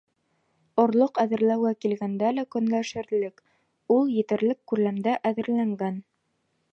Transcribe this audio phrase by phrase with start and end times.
[0.83, 3.45] Орлоҡ әҙерләүгә килгәндә лә көнләшерлек—
[3.97, 6.01] ул етерлек күләмдә әҙерләнгән.